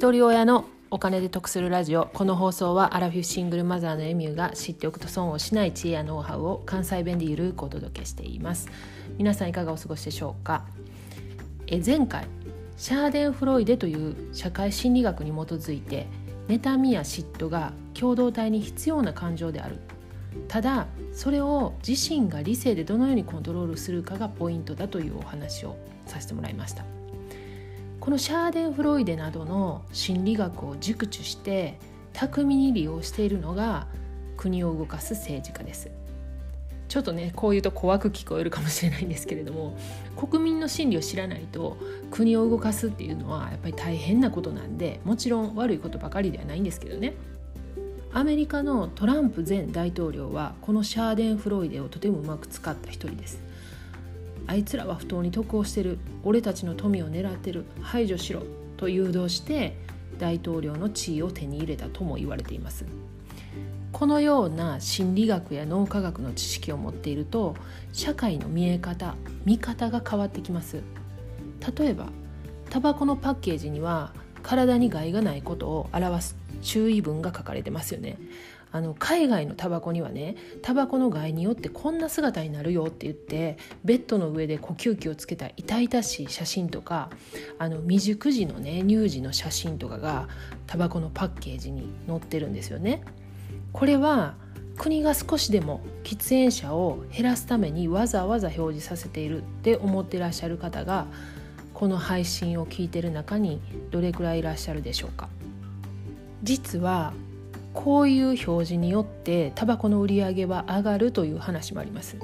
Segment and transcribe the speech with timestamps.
[0.00, 2.06] 一人親のお金で得するラジオ。
[2.14, 8.70] この放送はアラフィフシングルマザーのエミューが知っておくと損をしない知恵やノウハウを関西弁でゆるくお届けしています。
[9.18, 10.64] 皆さんいかがお過ごしでしょうか？
[11.66, 12.24] え前回
[12.78, 16.06] シャーデン・フロイデという社会心理学に基づいて
[16.48, 19.80] 妬みや嫉妬が共同体に必要な感情である。
[20.48, 25.76] ただそれを自身が理性でどのようにコントロールするかがポイントだというお話を
[26.06, 26.86] させてもらいました。
[28.00, 31.78] このシャーデン・フロイデなどの心理学を熟知して
[32.14, 33.88] 巧みに利用しているのが
[34.38, 35.90] 国を動かす政治家です。
[36.88, 39.78] ちょっとねこういうと怖く聞こえるかもしれないんですけれども
[40.16, 41.76] 国民の心理を知らないと
[42.10, 47.14] 国を動かすっていうのはやっぱり大変なことなんでもちろん悪いことばかりではないんですけどね。
[48.12, 53.49] アメリカのトランプ前大統領はこのシャーデン・フロイデをとてもうまく使った一人です。
[54.46, 55.98] あいつらは不当に得をしてる。
[56.24, 57.64] 俺たちの富を狙ってる。
[57.80, 58.42] 排除しろ。
[58.76, 59.76] と誘導して
[60.18, 62.86] 大統領の地位を手に入れたとも言われています。
[63.92, 67.56] このような心理学や脳科学の知識を持っていると
[67.92, 70.82] 社会の見え方見方が変わってきます。
[71.76, 72.06] 例えば
[72.70, 78.16] タバコのパッケージには体に害がないことを表す注意文が書かれてますよね。
[78.72, 87.10] あの海外のタバコにはねタバコの害によってこんな姿になるよって言ってベッドの上で呼吸器をつけた痛々しい写真とか
[87.58, 90.28] あの未熟児のね乳児の写真とかが
[90.66, 93.02] タバコのパッケージに載ってるんですよね。
[93.72, 94.34] これは
[94.76, 101.06] 国が少しでも喫煙者を減らすためにわざわざ表示させているって思ってらっしゃる方が
[101.74, 103.60] この配信を聞いてる中に
[103.90, 105.28] どれくらいいらっしゃるでしょうか
[106.42, 107.12] 実は
[107.74, 112.16] こういう表示によってタバコの売り上げは上がるという話もあります。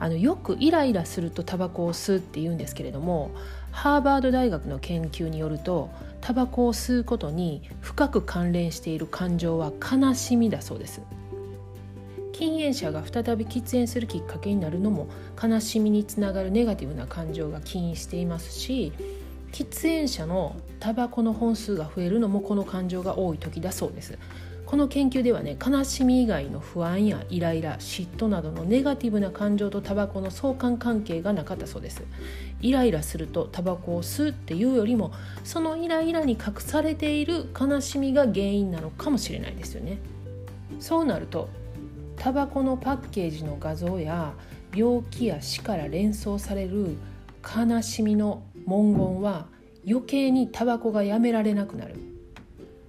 [0.00, 3.32] あのよくイライラするとタバコを吸うって言うんですけれども
[3.72, 11.02] ハーバード大学の研究によるとタバコを吸うことに深く関連している感情は悲しみだそうです。
[12.32, 15.08] 禁煙者が再び喫煙するきっかけになるのも
[15.42, 18.92] 悲しみにつながるネガティブな感情が起因していますし
[19.50, 24.18] 喫煙者のタバコの本数が増えるのもこの感情が多い時だそうです。
[24.68, 32.02] この研究ではね悲しみ以外の不安やイライラ嫉妬などのネガティブな感情とタバコの相関関係がなかったそうです。
[32.60, 35.10] イライラするとタバコを吸うっていうよりも
[35.42, 40.00] そのイライラに隠されている悲しみが原因なのかもしれないですよね。
[40.78, 41.48] そうなると
[42.16, 44.34] タバコのパッケージの画像や
[44.76, 46.98] 病気や死から連想される
[47.42, 49.46] 悲しみの文言は
[49.88, 52.17] 余計にタバコがやめられなくなる。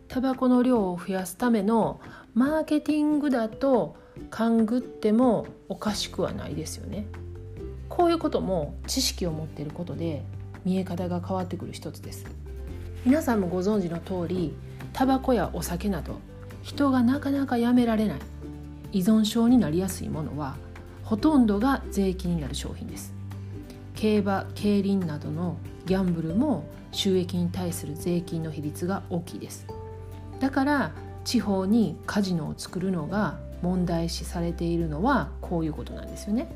[0.09, 2.01] タバコの量を増やすための
[2.33, 3.95] マーケティングだと
[4.31, 7.05] 勘ぐってもおかしくはないですよね。
[7.89, 10.23] こういうことも知識を持っていることで
[10.65, 12.25] 見え方が変わってくる一つです。
[13.05, 14.55] 皆さんもご存知の通り
[14.93, 16.19] タバコやお酒など
[16.63, 18.19] 人がなかなかやめられない
[18.91, 20.55] 依存症になりやすいものは
[21.03, 23.13] ほとんどが税金になる商品です。
[23.95, 29.67] 競馬競輪などのギャンブルも収益に対する税金の比率が大きいです。
[30.39, 30.91] だから
[31.23, 36.50] 地方にカジノを作るのが問題視されているのはこういうことなんですよね。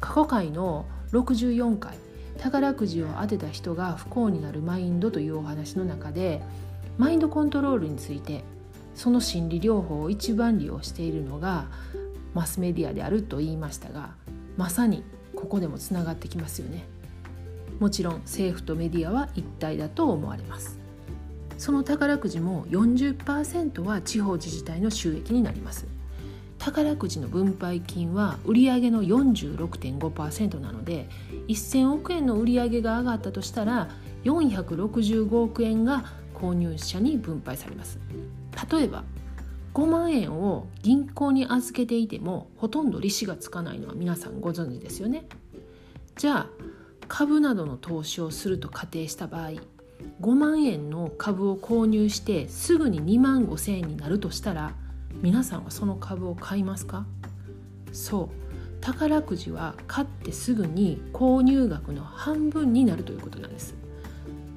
[0.00, 1.96] 過去回の64回
[2.38, 6.42] 宝くじを当てた人が不幸になるマインドというお話の中で
[6.98, 8.44] マインドコントロールについて
[8.94, 11.66] その心理療法を一番利用しているのが
[12.34, 14.10] マスメディアであると言いましたが
[14.56, 15.02] まさに
[15.34, 16.84] ここでもつながってきますよね
[17.80, 20.78] もちろん政府とメディアは一体だと思われます
[21.58, 25.86] その宝くじも40%は地方自治体の収益になります。
[26.58, 31.08] 宝くじの分配金は売上の46.5%なので
[31.48, 33.90] 1000億円の売上が上がったとしたら
[34.24, 36.04] 465億円が
[36.34, 37.98] 購入者に分配されます。
[38.70, 39.04] 例えば
[39.74, 45.26] 5万円を銀行に預けていてもほとんど利子がつかないのは皆さんご存知ですよね。
[46.16, 46.46] じゃあ
[47.08, 49.50] 株などの投資をすると仮定した場合
[50.20, 54.72] 5万円の株を購入してすぐに2万5千円になるとしたら
[55.22, 57.06] 皆さんはその株を買いますか？
[57.92, 58.44] そう。
[58.80, 63.74] 宝くじは買ってすぐに購入額の半分になるということなんです。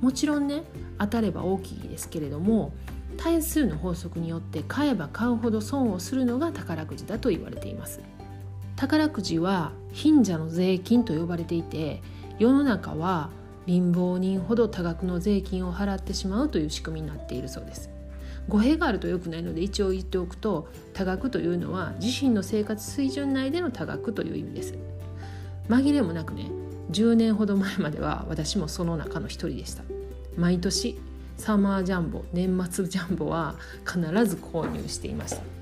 [0.02, 0.64] もちろんね
[1.00, 2.74] 当たれば大きいですけれども
[3.16, 8.02] 対数の法則によって買えば買うほど損をするのが宝くじだと言われています。
[8.76, 12.04] 宝くじは貧者の税金と呼ばれていて
[12.38, 13.30] 世の中は
[13.68, 17.90] 貧乏人ほど多額の税金を払ってしまうという仕組みになっているそうです。
[18.48, 24.74] 語弊があると良くないので一応言っておくと多額というのは自身の生活水準内での多額という意味です。
[25.68, 26.50] 紛れもなくね
[26.92, 29.84] 10年ほど前までは私もその中の一人でした。
[30.38, 30.98] 毎年
[31.36, 33.56] サマージャンボ年末ジャンボは
[33.86, 35.57] 必ず購入していました。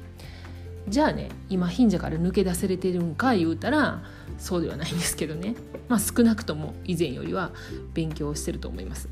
[0.87, 4.03] じゃあね今貧者から抜け出せれてるんか言うたら
[4.37, 5.55] そうではないんですけどね。
[5.89, 7.51] まあ少なくとも以前よりは
[7.93, 9.09] 勉強してると思います。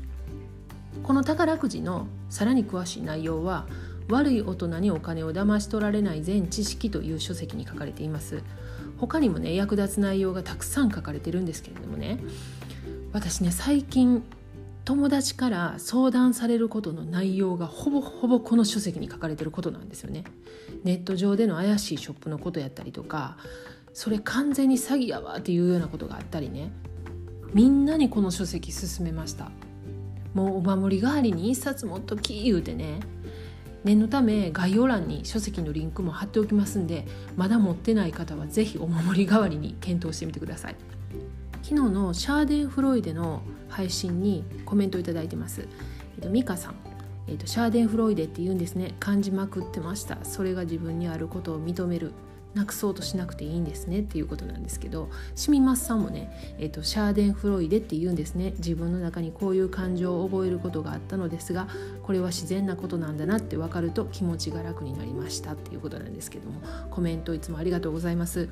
[1.02, 3.66] この宝くじのさらに詳しい内容は
[4.08, 8.42] 悪い大人にお金を騙し取られない全知識という書籍に書かれています。
[8.98, 12.18] 他にもね役立つ内容がたくさん書かれてるんですけれどもね。
[13.12, 14.22] 私ね最近
[14.84, 20.24] 友達から相談されることの内容がほぼほぼこの書籍に書かれてることなんですよね。
[20.84, 23.38] ネット上での怪しいショップのことやったりとか
[23.94, 26.70] それ完全に詐欺やわっていうようなことがあったりね。
[27.54, 29.50] みんなにこの書籍勧めました。
[30.34, 33.00] もうお守り代わりに一冊持っとき言うてね。
[33.84, 37.06] 念のため概要欄に書籍のリンクも貼っておきますんで
[37.36, 40.76] まだ持ってない方は是非お守り代わりに検討してみてください。
[41.64, 43.40] 昨日のシャーデンフロイデの
[43.70, 45.66] 配信にコメントをいただいてます。
[46.16, 46.74] えっと、ミカさん、
[47.26, 48.94] えっと、シャーデンフロイデって言うんですね。
[49.00, 50.18] 感じまくってました。
[50.24, 52.12] それが自分にあることを認める。
[52.52, 55.08] なくそうとしなくていいんですねっていうことなんですけど。
[55.36, 58.52] シミマスさんもね、えっと、シャーデンフロイデって言うんですね。
[58.58, 61.66] 自分の中にこういう感情を覚えることがあったのですが
[62.02, 66.60] これは自然なことなんだなって分かると気持ちが楽になりましたっていうことなんですけども。
[66.90, 68.50] コメントいつもありがとうございます。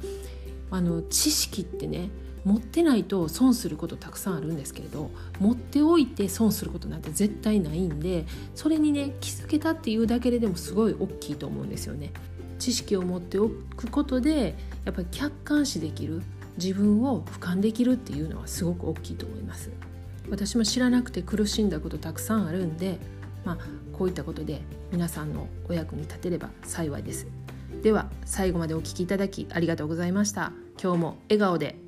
[0.71, 2.09] あの知識ってね
[2.45, 8.25] 持ってないと損することたくさんあるんですけれど持っておいて損することなんて絶対ないんで
[8.55, 12.13] それにね気づけたっていうだけででもすごい大きいと思うんですよね。
[12.59, 16.23] 知識を持っておくことでやっぱり客観視できる
[16.59, 19.71] 自分を俯瞰できるっていうのはすごく大きいと思います。
[20.31, 22.99] 私も知らなくて苦しんだことたくさんあるんで、
[23.45, 23.59] まあ、
[23.93, 24.63] こういったことで
[24.93, 27.27] 皆さんのお役に立てれば幸いです。
[27.83, 30.53] では最後までお聴きいただきありがとうございました。
[30.81, 31.82] 今日も笑顔で